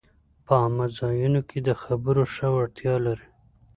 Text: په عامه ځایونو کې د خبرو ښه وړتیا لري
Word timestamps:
په 0.45 0.53
عامه 0.61 0.85
ځایونو 0.97 1.41
کې 1.49 1.59
د 1.67 1.69
خبرو 1.83 2.23
ښه 2.33 2.47
وړتیا 2.55 2.95
لري 3.05 3.27